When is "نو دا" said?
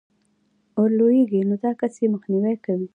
1.49-1.71